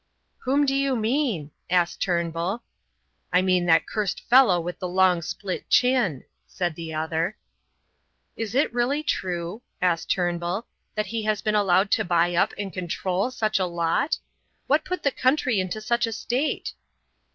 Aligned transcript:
"Whom 0.39 0.65
do 0.65 0.73
you 0.73 0.95
mean?" 0.95 1.51
asked 1.69 2.01
Turnbull. 2.01 2.63
"I 3.31 3.43
mean 3.43 3.67
that 3.67 3.85
cursed 3.85 4.27
fellow 4.27 4.59
with 4.59 4.79
the 4.79 4.87
long 4.87 5.21
split 5.21 5.69
chin," 5.69 6.23
said 6.47 6.73
the 6.73 6.91
other. 6.91 7.37
"Is 8.35 8.55
it 8.55 8.73
really 8.73 9.03
true," 9.03 9.61
asked 9.79 10.09
Turnbull, 10.09 10.65
"that 10.95 11.05
he 11.05 11.21
has 11.25 11.43
been 11.43 11.53
allowed 11.53 11.91
to 11.91 12.03
buy 12.03 12.33
up 12.33 12.51
and 12.57 12.73
control 12.73 13.29
such 13.29 13.59
a 13.59 13.67
lot? 13.67 14.17
What 14.65 14.85
put 14.85 15.03
the 15.03 15.11
country 15.11 15.59
into 15.59 15.79
such 15.79 16.07
a 16.07 16.11
state?" 16.13 16.73